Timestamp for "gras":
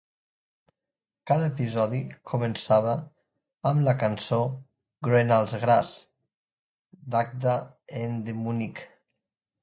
5.65-5.91